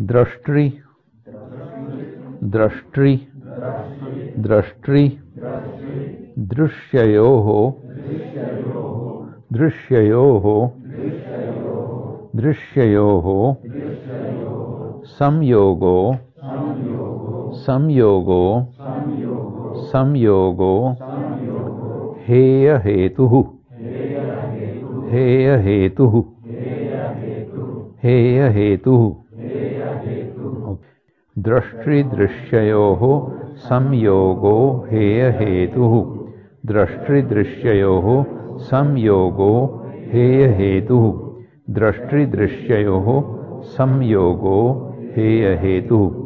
द्रष्टृ 0.00 0.70
द्रष्टृ 2.44 3.16
द्रष्टृ, 4.38 5.08
दृश्ययोः 6.52 7.48
दृश्ययोः 9.52 10.46
दृश्ययोः, 12.36 13.54
संयोगो 15.06 15.96
संयोगो 17.54 18.44
संयोगो 19.76 20.74
हेय 22.28 22.70
हेतुः 22.84 23.42
हेय 25.10 25.56
हेतुः 25.56 26.22
हेय 28.02 28.48
हेतुः 28.48 29.23
दृष्टिदृश्ययोः 31.48 33.02
संयोगो 33.68 34.56
हेय 34.90 35.22
हेतुः 35.38 35.94
दृष्टिदृश्ययोः 36.72 38.08
संयोगो 38.70 39.52
हेय 40.12 40.46
हेतुः 40.58 41.06
दृष्टिदृश्ययोः 41.78 43.08
संयोगो 43.76 44.60
हेय 45.16 45.54
हेतुः 45.62 46.23